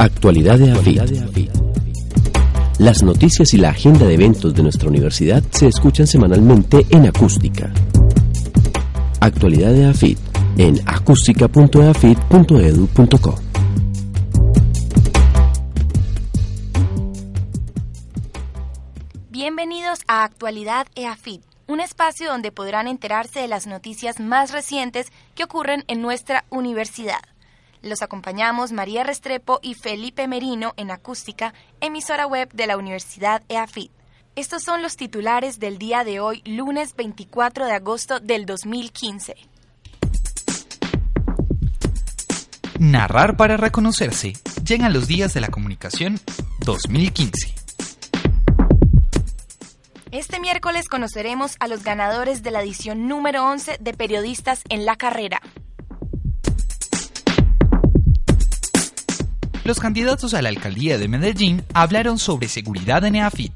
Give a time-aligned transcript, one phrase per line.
[0.00, 1.50] Actualidad de AFIT.
[2.78, 7.70] Las noticias y la agenda de eventos de nuestra universidad se escuchan semanalmente en acústica.
[9.20, 10.18] Actualidad de AFIT
[10.56, 13.38] en acústica.afit.edu.co.
[19.28, 25.44] Bienvenidos a Actualidad EAFIT, un espacio donde podrán enterarse de las noticias más recientes que
[25.44, 27.20] ocurren en nuestra universidad.
[27.82, 33.90] Los acompañamos María Restrepo y Felipe Merino en Acústica, emisora web de la Universidad EAFIT.
[34.36, 39.34] Estos son los titulares del día de hoy, lunes 24 de agosto del 2015.
[42.78, 44.34] Narrar para reconocerse.
[44.64, 46.20] Llegan los días de la comunicación
[46.60, 47.54] 2015.
[50.12, 54.96] Este miércoles conoceremos a los ganadores de la edición número 11 de Periodistas en la
[54.96, 55.40] Carrera.
[59.70, 63.52] Los candidatos a la alcaldía de Medellín hablaron sobre seguridad en EAFIT.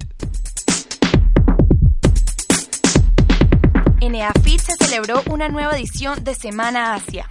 [4.01, 7.27] En EAFIT se celebró una nueva edición de Semana Asia.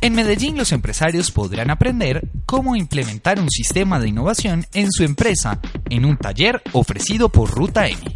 [0.00, 5.60] En Medellín los empresarios podrán aprender cómo implementar un sistema de innovación en su empresa
[5.88, 8.11] en un taller ofrecido por Ruta M.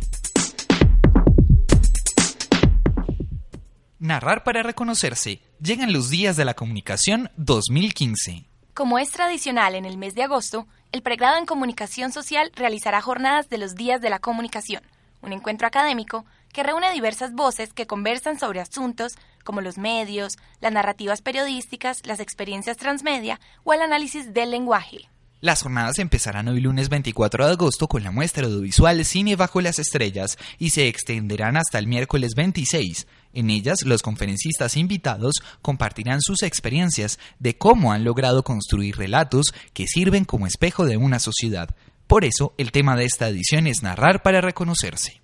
[4.06, 5.40] Narrar para reconocerse.
[5.60, 8.44] Llegan los días de la comunicación 2015.
[8.72, 13.48] Como es tradicional en el mes de agosto, el pregrado en comunicación social realizará jornadas
[13.48, 14.84] de los días de la comunicación,
[15.22, 20.70] un encuentro académico que reúne diversas voces que conversan sobre asuntos como los medios, las
[20.70, 25.08] narrativas periodísticas, las experiencias transmedia o el análisis del lenguaje.
[25.42, 29.78] Las jornadas empezarán hoy lunes 24 de agosto con la muestra audiovisual Cine bajo las
[29.78, 33.06] estrellas y se extenderán hasta el miércoles 26.
[33.36, 39.86] En ellas, los conferencistas invitados compartirán sus experiencias de cómo han logrado construir relatos que
[39.86, 41.68] sirven como espejo de una sociedad.
[42.06, 45.20] Por eso, el tema de esta edición es narrar para reconocerse.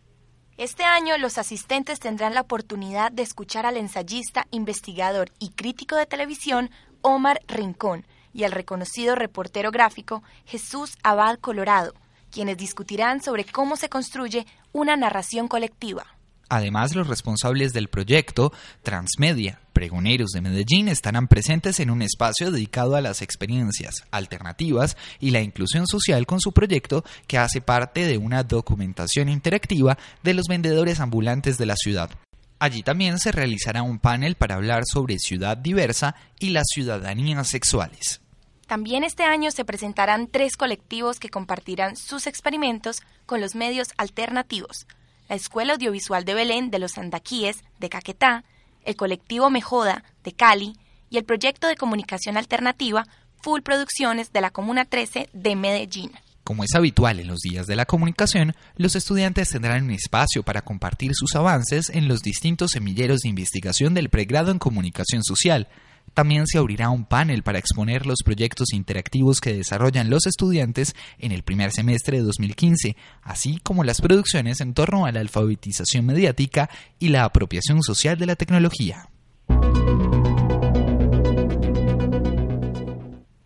[0.58, 6.04] Este año los asistentes tendrán la oportunidad de escuchar al ensayista, investigador y crítico de
[6.04, 6.68] televisión
[7.00, 11.94] Omar Rincón y al reconocido reportero gráfico Jesús Abad Colorado,
[12.30, 16.04] quienes discutirán sobre cómo se construye una narración colectiva.
[16.52, 18.52] Además, los responsables del proyecto
[18.82, 25.30] Transmedia, Pregoneros de Medellín, estarán presentes en un espacio dedicado a las experiencias alternativas y
[25.30, 30.44] la inclusión social con su proyecto que hace parte de una documentación interactiva de los
[30.46, 32.10] vendedores ambulantes de la ciudad.
[32.58, 38.20] Allí también se realizará un panel para hablar sobre ciudad diversa y las ciudadanías sexuales.
[38.66, 44.86] También este año se presentarán tres colectivos que compartirán sus experimentos con los medios alternativos
[45.28, 48.44] la Escuela Audiovisual de Belén de los Andaquíes de Caquetá,
[48.84, 50.76] el colectivo Mejoda de Cali
[51.10, 53.06] y el proyecto de comunicación alternativa
[53.42, 56.12] Full Producciones de la Comuna 13 de Medellín.
[56.44, 60.62] Como es habitual en los días de la comunicación, los estudiantes tendrán un espacio para
[60.62, 65.68] compartir sus avances en los distintos semilleros de investigación del pregrado en comunicación social,
[66.14, 71.32] también se abrirá un panel para exponer los proyectos interactivos que desarrollan los estudiantes en
[71.32, 76.70] el primer semestre de 2015, así como las producciones en torno a la alfabetización mediática
[76.98, 79.08] y la apropiación social de la tecnología.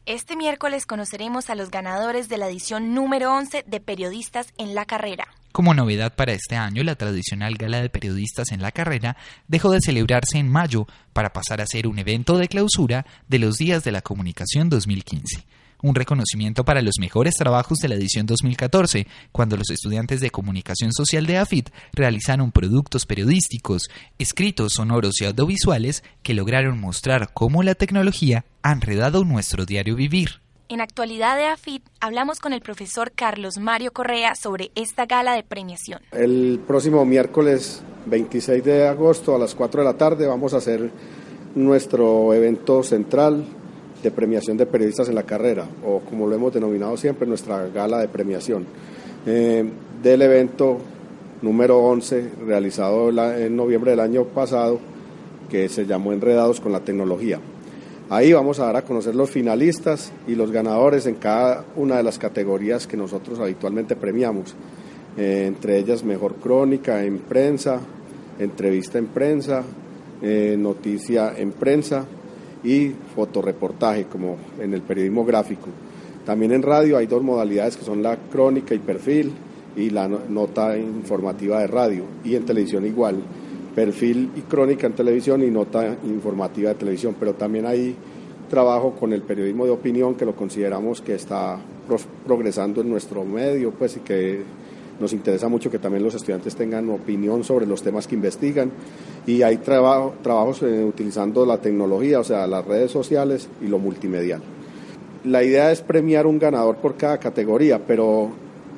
[0.07, 4.85] Este miércoles conoceremos a los ganadores de la edición número 11 de Periodistas en la
[4.85, 5.27] Carrera.
[5.57, 9.17] Como novedad para este año, la tradicional gala de periodistas en la carrera
[9.49, 13.57] dejó de celebrarse en mayo para pasar a ser un evento de clausura de los
[13.57, 15.47] Días de la Comunicación 2015
[15.83, 20.93] un reconocimiento para los mejores trabajos de la edición 2014, cuando los estudiantes de comunicación
[20.93, 23.85] social de AFIT realizaron productos periodísticos,
[24.19, 30.46] escritos, sonoros y audiovisuales que lograron mostrar cómo la tecnología ha enredado nuestro diario vivir.
[30.69, 35.45] En actualidad de AFIT hablamos con el profesor Carlos Mario Correa sobre esta gala de
[35.45, 36.01] premiación.
[36.11, 40.91] El próximo miércoles 26 de agosto a las 4 de la tarde vamos a hacer
[41.55, 43.45] nuestro evento central
[44.03, 47.99] de premiación de periodistas en la carrera, o como lo hemos denominado siempre, nuestra gala
[48.01, 48.67] de premiación.
[49.25, 49.65] Eh,
[50.03, 50.79] del evento
[51.43, 54.81] número 11, realizado en noviembre del año pasado,
[55.49, 57.39] que se llamó Enredados con la Tecnología.
[58.09, 62.05] Ahí vamos a dar a conocer los finalistas y los ganadores en cada una de
[62.05, 64.55] las categorías que nosotros habitualmente premiamos,
[65.17, 67.81] eh, entre ellas mejor crónica en prensa,
[68.39, 69.65] entrevista en prensa,
[70.23, 72.07] eh, noticia en prensa
[72.63, 75.67] y fotoreportaje, como en el periodismo gráfico.
[76.25, 79.33] También en radio hay dos modalidades que son la crónica y perfil
[79.77, 82.05] y la nota informativa de radio.
[82.23, 83.17] Y en televisión igual
[83.77, 87.95] perfil y crónica en televisión y nota informativa de televisión, pero también hay
[88.49, 91.59] trabajo con el periodismo de opinión que lo consideramos que está
[92.27, 94.41] progresando en nuestro medio, pues y que
[94.99, 98.71] nos interesa mucho que también los estudiantes tengan opinión sobre los temas que investigan
[99.27, 103.79] y hay trabajo, trabajos eh, utilizando la tecnología, o sea, las redes sociales y lo
[103.79, 104.41] multimedial.
[105.25, 108.31] La idea es premiar un ganador por cada categoría, pero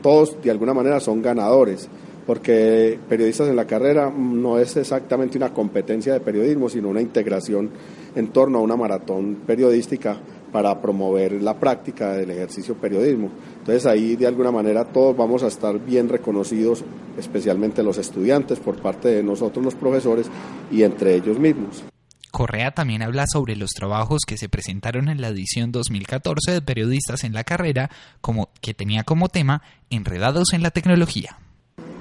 [0.02, 1.88] todos de alguna manera son ganadores,
[2.28, 7.70] porque periodistas en la carrera no es exactamente una competencia de periodismo, sino una integración
[8.14, 10.20] en torno a una maratón periodística
[10.52, 13.30] para promover la práctica del ejercicio periodismo.
[13.60, 16.84] Entonces ahí de alguna manera todos vamos a estar bien reconocidos,
[17.16, 20.30] especialmente los estudiantes por parte de nosotros los profesores
[20.70, 21.82] y entre ellos mismos.
[22.30, 27.24] Correa también habla sobre los trabajos que se presentaron en la edición 2014 de Periodistas
[27.24, 27.88] en la Carrera,
[28.20, 31.38] como, que tenía como tema Enredados en la Tecnología.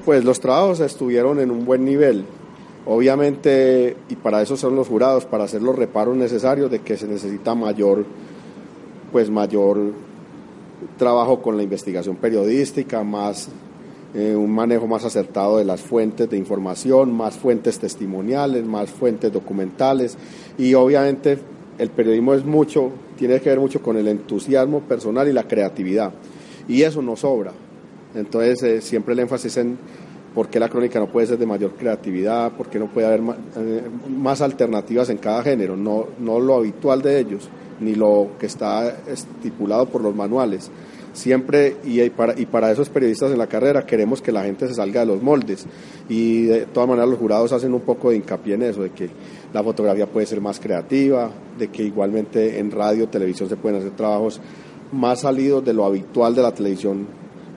[0.08, 2.24] Pues los trabajos estuvieron en un buen nivel.
[2.86, 7.10] Obviamente, y para eso son los jurados, para hacer los reparos necesarios de que se
[7.10, 8.06] necesita mayor
[9.12, 9.92] pues mayor
[10.98, 13.50] trabajo con la investigación periodística, más
[14.16, 19.34] eh, un manejo más acertado de las fuentes de información, más fuentes testimoniales, más fuentes
[19.34, 20.18] documentales
[20.58, 21.38] y obviamente
[21.80, 26.14] el periodismo es mucho, tiene que ver mucho con el entusiasmo personal y la creatividad
[26.66, 27.52] y eso no sobra.
[28.16, 29.78] Entonces eh, siempre el énfasis en
[30.34, 33.22] por qué la crónica no puede ser de mayor creatividad, por qué no puede haber
[33.22, 37.50] más, eh, más alternativas en cada género, no, no lo habitual de ellos
[37.80, 40.72] ni lo que está estipulado por los manuales.
[41.14, 44.76] Siempre, y para, y para esos periodistas en la carrera, queremos que la gente se
[44.76, 45.66] salga de los moldes.
[46.10, 49.10] Y de todas maneras los jurados hacen un poco de hincapié en eso, de que
[49.52, 53.96] la fotografía puede ser más creativa, de que igualmente en radio, televisión se pueden hacer
[53.96, 54.40] trabajos
[54.92, 57.08] más salidos de lo habitual de la televisión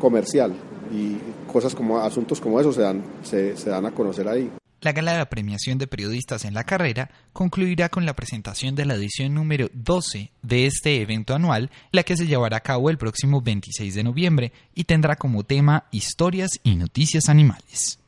[0.01, 0.53] comercial.
[0.93, 4.51] Y cosas como, asuntos como esos se dan, se, se dan a conocer ahí.
[4.83, 8.87] La gala de la premiación de periodistas en la carrera concluirá con la presentación de
[8.87, 12.97] la edición número 12 de este evento anual, la que se llevará a cabo el
[12.97, 17.99] próximo 26 de noviembre y tendrá como tema historias y noticias animales.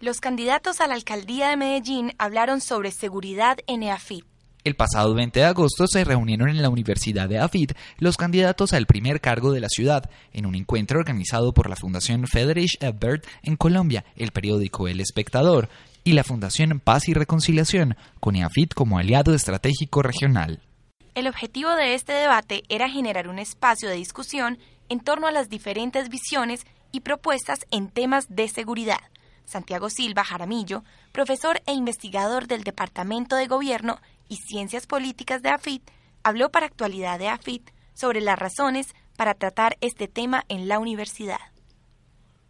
[0.00, 4.29] Los candidatos a la alcaldía de Medellín hablaron sobre seguridad en EAFIT.
[4.62, 8.84] El pasado 20 de agosto se reunieron en la Universidad de AFID los candidatos al
[8.84, 13.56] primer cargo de la ciudad, en un encuentro organizado por la Fundación Friedrich Ebert en
[13.56, 15.70] Colombia, el periódico El Espectador,
[16.04, 20.60] y la Fundación Paz y Reconciliación, con EAFID como aliado estratégico regional.
[21.14, 24.58] El objetivo de este debate era generar un espacio de discusión
[24.90, 29.00] en torno a las diferentes visiones y propuestas en temas de seguridad.
[29.46, 33.98] Santiago Silva Jaramillo, profesor e investigador del Departamento de Gobierno
[34.30, 35.82] y Ciencias Políticas de AFIT,
[36.22, 41.40] habló para Actualidad de AFIT sobre las razones para tratar este tema en la universidad.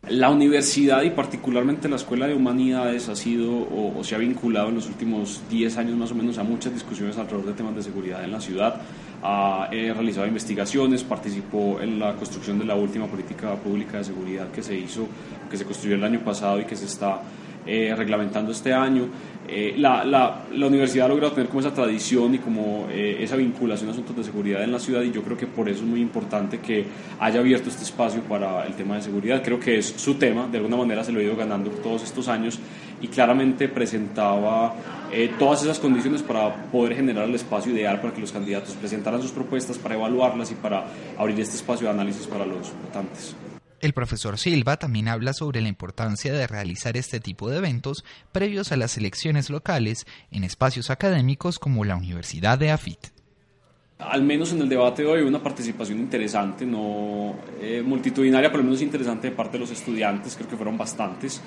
[0.08, 4.76] La universidad y particularmente la Escuela de Humanidades ha sido o, se ha vinculado en
[4.76, 8.24] los últimos 10 años más o menos a muchas discusiones alrededor de temas de seguridad
[8.24, 8.80] en la ciudad.
[9.22, 14.62] Ha realizado investigaciones, participó en la construcción de la última política pública de seguridad que
[14.62, 15.06] se hizo,
[15.50, 17.20] que se construyó el año pasado y que se está
[17.66, 19.06] eh, reglamentando este año.
[19.46, 23.36] Eh, la, la, la, universidad ha logrado tener como esa tradición y como eh, esa
[23.36, 25.86] vinculación a asuntos de seguridad en la ciudad y yo creo que por eso es
[25.86, 26.86] muy importante que
[27.18, 29.42] haya abierto este espacio para el tema de seguridad.
[29.42, 32.28] Creo que es su tema, de alguna manera se lo ha ido ganando todos estos
[32.28, 32.60] años
[33.02, 34.75] y claramente presentaba
[35.38, 39.32] todas esas condiciones para poder generar el espacio ideal para que los candidatos presentaran sus
[39.32, 40.85] propuestas, para evaluarlas y para
[41.18, 43.35] abrir este espacio de análisis para los votantes.
[43.80, 48.72] El profesor Silva también habla sobre la importancia de realizar este tipo de eventos previos
[48.72, 52.99] a las elecciones locales en espacios académicos como la Universidad de AFIT.
[53.99, 58.66] Al menos en el debate de hoy una participación interesante, no eh, multitudinaria, pero al
[58.66, 61.40] menos interesante de parte de los estudiantes, creo que fueron bastantes.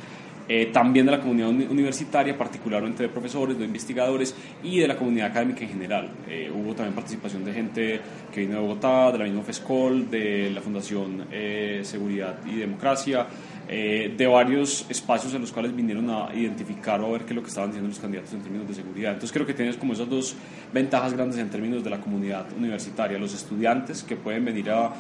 [0.48, 5.28] Eh, también de la comunidad universitaria, particularmente de profesores, de investigadores y de la comunidad
[5.28, 6.10] académica en general.
[6.28, 10.52] Eh, hubo también participación de gente que vino de Bogotá, de la misma FESCOL, de
[10.54, 13.26] la Fundación eh, Seguridad y Democracia,
[13.66, 17.42] de varios espacios en los cuales vinieron a identificar o a ver qué es lo
[17.42, 19.14] que estaban diciendo los candidatos en términos de seguridad.
[19.14, 20.36] Entonces creo que tienes como esas dos
[20.74, 24.94] ventajas grandes en términos de la comunidad universitaria, los estudiantes que pueden venir a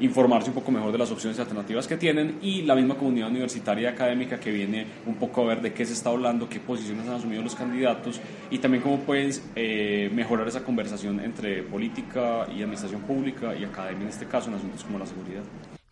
[0.00, 3.90] informarse un poco mejor de las opciones alternativas que tienen y la misma comunidad universitaria
[3.90, 7.08] y académica que viene un poco a ver de qué se está hablando, qué posiciones
[7.08, 12.62] han asumido los candidatos y también cómo pueden eh, mejorar esa conversación entre política y
[12.62, 15.42] administración pública y academia en este caso en asuntos como la seguridad.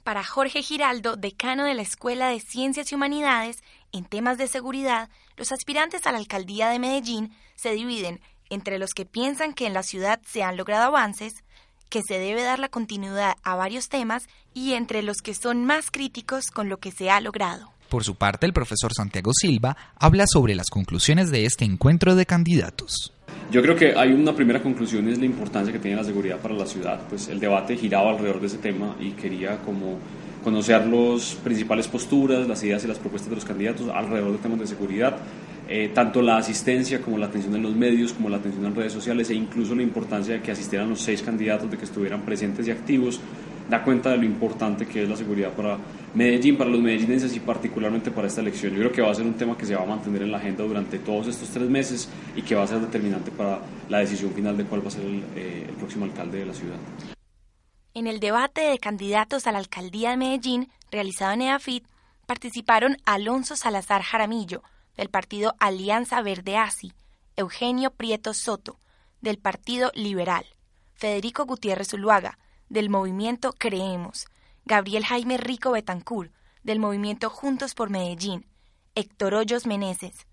[0.02, 5.08] Para Jorge Giraldo, decano de la Escuela de Ciencias y Humanidades, en temas de seguridad,
[5.36, 8.20] los aspirantes a la alcaldía de Medellín se dividen
[8.50, 11.43] entre los que piensan que en la ciudad se han logrado avances,
[11.94, 15.92] que se debe dar la continuidad a varios temas y entre los que son más
[15.92, 17.70] críticos con lo que se ha logrado.
[17.88, 22.26] Por su parte, el profesor Santiago Silva habla sobre las conclusiones de este encuentro de
[22.26, 23.12] candidatos.
[23.52, 26.54] Yo creo que hay una primera conclusión, es la importancia que tiene la seguridad para
[26.54, 27.00] la ciudad.
[27.08, 30.00] Pues el debate giraba alrededor de ese tema y quería como
[30.42, 34.58] conocer las principales posturas, las ideas y las propuestas de los candidatos alrededor de temas
[34.58, 35.16] de seguridad,
[35.68, 38.92] eh, tanto la asistencia como la atención en los medios, como la atención en redes
[38.92, 42.66] sociales e incluso la importancia de que asistieran los seis candidatos, de que estuvieran presentes
[42.68, 43.20] y activos,
[43.68, 45.78] da cuenta de lo importante que es la seguridad para
[46.14, 48.72] Medellín, para los medellinenses y particularmente para esta elección.
[48.72, 50.38] Yo creo que va a ser un tema que se va a mantener en la
[50.38, 54.32] agenda durante todos estos tres meses y que va a ser determinante para la decisión
[54.32, 56.76] final de cuál va a ser el, eh, el próximo alcalde de la ciudad.
[57.94, 61.84] En el debate de candidatos a la alcaldía de Medellín, realizado en EAFIT,
[62.26, 64.62] participaron Alonso Salazar Jaramillo,
[64.96, 66.92] del partido Alianza Verde ASI,
[67.36, 68.78] Eugenio Prieto Soto,
[69.20, 70.44] del Partido Liberal,
[70.94, 74.26] Federico Gutiérrez Zuluaga, del movimiento Creemos,
[74.64, 76.30] Gabriel Jaime Rico Betancur,
[76.62, 78.46] del movimiento Juntos por Medellín,
[78.94, 80.26] Héctor Hoyos Meneses,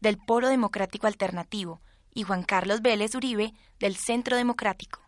[0.00, 1.80] del Polo Democrático Alternativo,
[2.14, 5.00] y Juan Carlos Vélez Uribe, del Centro Democrático.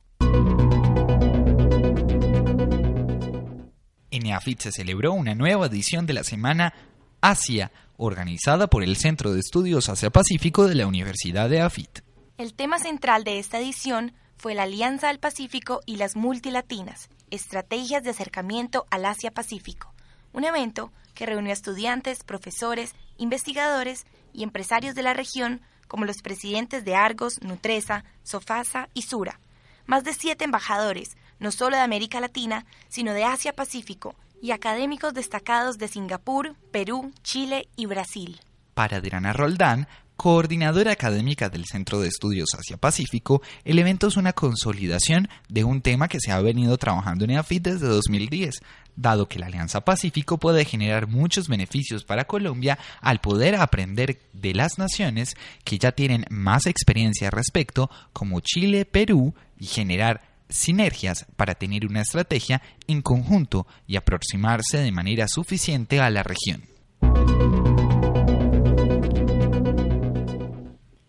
[4.11, 6.75] En se celebró una nueva edición de la Semana
[7.21, 12.01] Asia, organizada por el Centro de Estudios Asia-Pacífico de la Universidad de AFIT.
[12.37, 18.05] El tema central de esta edición fue la Alianza del Pacífico y las Multilatinas, estrategias
[18.05, 19.93] de acercamiento al Asia-Pacífico,
[20.33, 26.23] un evento que reunió a estudiantes, profesores, investigadores y empresarios de la región como los
[26.23, 29.41] presidentes de Argos, Nutresa, Sofasa y Sura,
[29.87, 35.79] más de siete embajadores, no solo de América Latina, sino de Asia-Pacífico, y académicos destacados
[35.79, 38.41] de Singapur, Perú, Chile y Brasil.
[38.75, 45.29] Para Adriana Roldán, coordinadora académica del Centro de Estudios Asia-Pacífico, el evento es una consolidación
[45.49, 48.61] de un tema que se ha venido trabajando en EAFIT desde 2010,
[48.97, 54.55] dado que la Alianza Pacífico puede generar muchos beneficios para Colombia al poder aprender de
[54.55, 61.27] las naciones que ya tienen más experiencia al respecto, como Chile, Perú, y generar sinergias
[61.37, 66.63] para tener una estrategia en conjunto y aproximarse de manera suficiente a la región.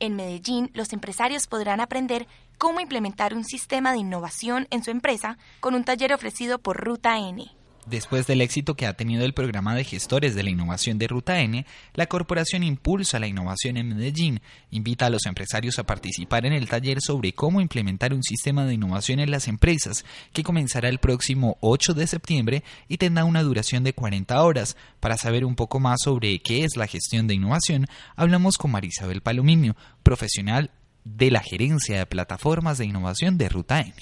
[0.01, 2.25] En Medellín, los empresarios podrán aprender
[2.58, 7.17] cómo implementar un sistema de innovación en su empresa con un taller ofrecido por Ruta
[7.17, 7.59] N.
[7.89, 11.39] Después del éxito que ha tenido el programa de gestores de la innovación de Ruta
[11.39, 11.65] N,
[11.96, 16.69] la corporación impulsa la innovación en Medellín, invita a los empresarios a participar en el
[16.69, 21.58] taller sobre cómo implementar un sistema de innovación en las empresas, que comenzará el próximo
[21.62, 24.77] 8 de septiembre y tendrá una duración de 40 horas.
[25.00, 29.22] Para saber un poco más sobre qué es la gestión de innovación, hablamos con Marisabel
[29.22, 30.69] Palominio, profesional
[31.05, 33.96] de la gerencia de plataformas de innovación de Ruta N.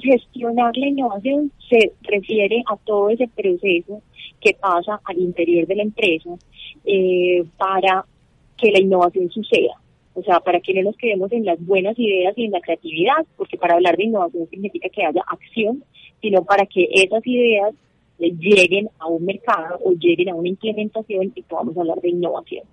[0.00, 4.00] Gestionar la innovación se refiere a todo ese proceso
[4.40, 6.30] que pasa al interior de la empresa
[6.84, 8.04] eh, para
[8.56, 9.74] que la innovación suceda.
[10.14, 13.26] O sea, para que no nos quedemos en las buenas ideas y en la creatividad,
[13.36, 15.84] porque para hablar de innovación significa que haya acción,
[16.20, 17.74] sino para que esas ideas
[18.18, 22.64] lleguen a un mercado o lleguen a una implementación y podamos hablar de innovación.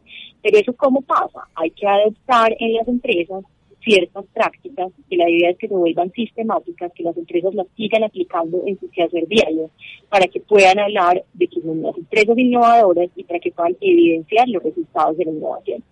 [0.41, 1.48] Pero eso cómo pasa?
[1.55, 3.44] Hay que adoptar en las empresas
[3.86, 8.04] ciertas prácticas, que la idea es que se vuelvan sistemáticas, que las empresas las sigan
[8.04, 9.70] aplicando en su quehacer diario,
[10.10, 14.50] para que puedan hablar de que son unas empresas innovadoras y para que puedan evidenciar
[14.50, 15.84] los resultados de la innovación.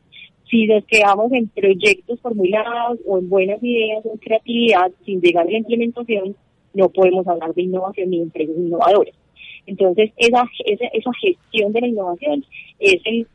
[0.49, 5.47] Si nos quedamos en proyectos formulados o en buenas ideas o en creatividad sin llegar
[5.47, 6.35] a la implementación,
[6.73, 9.15] no podemos hablar de innovación ni de empresas innovadoras.
[9.65, 12.43] Entonces, esa, esa, esa gestión de la innovación
[12.79, 13.27] es el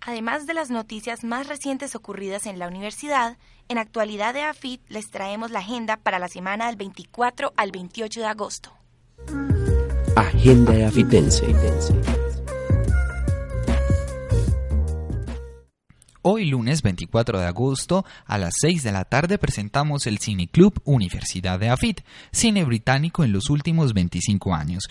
[0.00, 3.36] Además de las noticias más recientes ocurridas en la universidad,
[3.68, 8.20] en actualidad de AFIT les traemos la agenda para la semana del 24 al 28
[8.20, 8.72] de agosto.
[10.16, 11.44] Agenda Afitense.
[16.22, 20.80] Hoy lunes 24 de agosto a las 6 de la tarde presentamos el Cine Club
[20.84, 22.00] Universidad de AFIT,
[22.32, 24.84] cine británico en los últimos 25 años,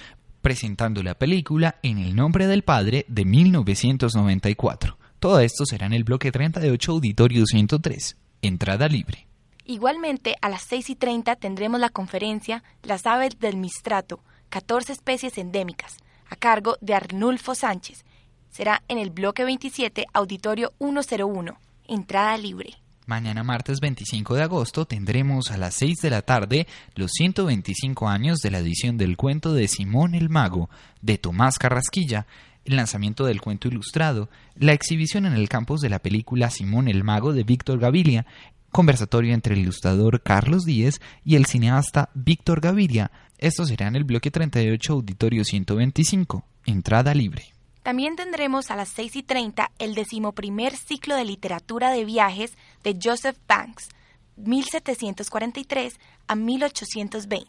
[0.45, 4.95] presentando la película En el nombre del padre de 1994.
[5.17, 8.15] Todo esto será en el bloque 38 Auditorio 103.
[8.43, 9.25] Entrada libre.
[9.65, 15.39] Igualmente, a las 6 y 30 tendremos la conferencia Las aves del Mistrato, 14 especies
[15.39, 15.97] endémicas,
[16.29, 18.05] a cargo de Arnulfo Sánchez.
[18.51, 21.57] Será en el bloque 27, Auditorio 101.
[21.87, 22.84] Entrada libre.
[23.07, 28.39] Mañana martes 25 de agosto tendremos a las 6 de la tarde los 125 años
[28.39, 30.71] de la edición del cuento de Simón el Mago
[31.03, 32.25] de Tomás Carrasquilla
[32.65, 37.03] el lanzamiento del cuento ilustrado, la exhibición en el campus de la película Simón el
[37.03, 38.25] Mago de Víctor Gaviria,
[38.71, 43.11] conversatorio entre el ilustrador Carlos Díez y el cineasta Víctor Gaviria.
[43.37, 47.54] Esto será en el bloque 38 Auditorio 125, entrada libre.
[47.85, 52.97] También tendremos a las 6 y 30 el decimoprimer ciclo de literatura de viajes de
[53.01, 53.87] Joseph Banks,
[54.35, 55.93] 1743
[56.27, 57.47] a 1820.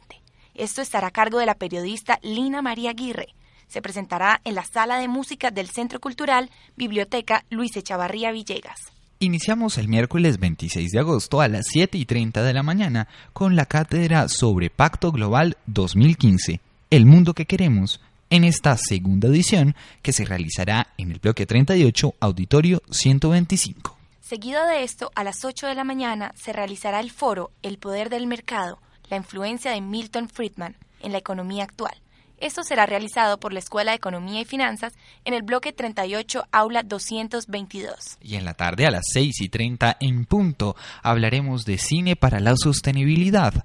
[0.55, 3.35] Esto estará a cargo de la periodista Lina María Aguirre
[3.69, 8.79] se presentará en la sala de música del Centro Cultural Biblioteca Luis Echavarría Villegas.
[9.19, 13.57] Iniciamos el miércoles 26 de agosto a las 7 y 30 de la mañana con
[13.57, 20.13] la cátedra sobre Pacto Global 2015, El Mundo que Queremos, en esta segunda edición que
[20.13, 23.97] se realizará en el bloque 38, Auditorio 125.
[24.21, 28.11] Seguido de esto, a las 8 de la mañana se realizará el foro El Poder
[28.11, 31.95] del Mercado, la influencia de Milton Friedman en la economía actual.
[32.39, 34.93] Esto será realizado por la Escuela de Economía y Finanzas
[35.25, 38.19] en el bloque 38, aula 222.
[38.21, 42.41] Y en la tarde a las 6 y 30 en punto hablaremos de cine para
[42.41, 43.65] la sostenibilidad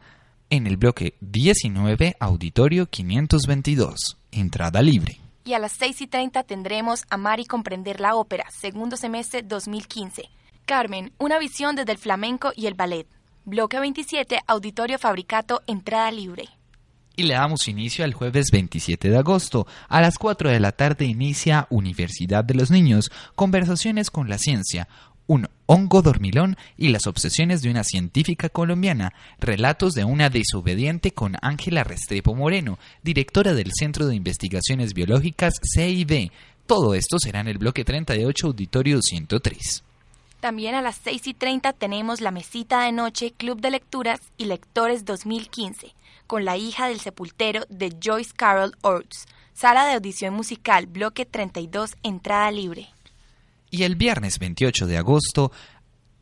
[0.50, 5.20] en el bloque 19, auditorio 522, entrada libre.
[5.44, 10.30] Y a las 6 y 30 tendremos Amar y Comprender la Ópera, segundo semestre 2015.
[10.66, 13.08] Carmen, una visión desde el flamenco y el ballet.
[13.44, 16.46] Bloque 27, auditorio fabricato, entrada libre.
[17.16, 19.68] Y le damos inicio al jueves 27 de agosto.
[19.90, 24.88] A las 4 de la tarde inicia Universidad de los Niños, conversaciones con la ciencia,
[25.32, 31.38] un hongo dormilón y las obsesiones de una científica colombiana, relatos de una desobediente con
[31.42, 36.32] Ángela Restrepo Moreno, directora del Centro de Investigaciones Biológicas CIB.
[36.68, 39.86] Todo esto será en el bloque 38 Auditorio 103.
[40.42, 44.46] También a las 6 y 30 tenemos la mesita de noche Club de Lecturas y
[44.46, 45.94] Lectores 2015
[46.28, 49.28] con la hija del sepultero de Joyce Carol Oates.
[49.54, 52.90] Sala de audición musical, bloque 32, entrada libre.
[53.72, 55.52] Y el viernes 28 de agosto,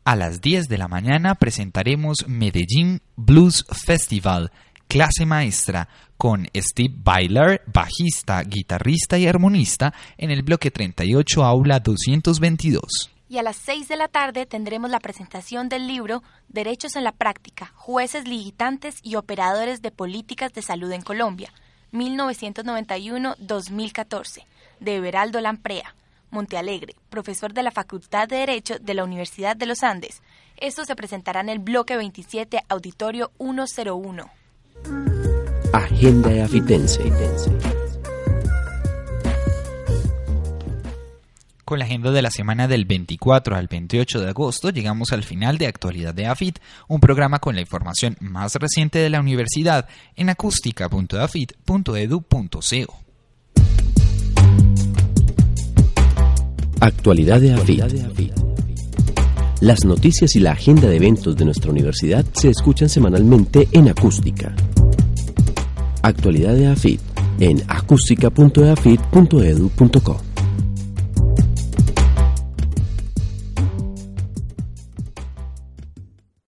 [0.04, 4.50] a las 10 de la mañana, presentaremos Medellín Blues Festival,
[4.88, 13.10] clase maestra, con Steve Byler, bajista, guitarrista y armonista, en el bloque 38, aula 222
[13.30, 17.12] y a las 6 de la tarde tendremos la presentación del libro Derechos en la
[17.12, 21.52] Práctica, Jueces Limitantes y Operadores de Políticas de Salud en Colombia,
[21.92, 24.42] 1991-2014,
[24.80, 25.94] de Everaldo Lamprea,
[26.30, 30.22] Montealegre, profesor de la Facultad de Derecho de la Universidad de los Andes.
[30.56, 34.30] Esto se presentará en el bloque 27, Auditorio 101.
[35.72, 37.10] Agenda Afitense.
[41.70, 45.56] Con la agenda de la semana del 24 al 28 de agosto llegamos al final
[45.56, 50.30] de Actualidad de AFIT, un programa con la información más reciente de la universidad en
[50.30, 53.09] acústica.afit.edu.co.
[56.80, 58.32] Actualidad de AFIT.
[59.60, 64.56] Las noticias y la agenda de eventos de nuestra universidad se escuchan semanalmente en acústica.
[66.00, 67.02] Actualidad de AFIT
[67.38, 70.29] en acústica.afit.edu.co.